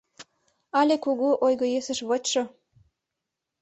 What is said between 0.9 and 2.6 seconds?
кугу ойго-йӧсыш вочшо.